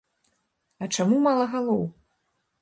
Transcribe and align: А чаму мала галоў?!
А 0.85 0.87
чаму 0.97 1.19
мала 1.27 1.45
галоў?! 1.53 1.85